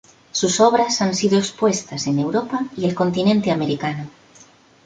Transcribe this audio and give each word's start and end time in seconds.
Sus 0.31 0.59
obras 0.59 0.99
han 1.03 1.13
sido 1.13 1.37
expuestas 1.37 2.07
en 2.07 2.17
Europa 2.17 2.61
y 2.75 2.85
el 2.85 2.95
continente 2.95 3.51
americano. 3.51 4.09